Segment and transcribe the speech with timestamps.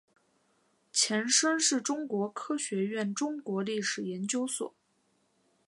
[0.91, 4.73] 前身是中国科学院中国历史研究所。